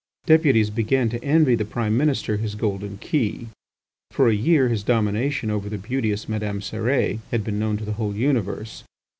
[0.25, 3.49] Deputies began to envy the Prime Minister his golden key.
[4.09, 7.93] For a year his domination over the beauteous Madame Cérès had been known to the
[7.93, 8.83] whole universe.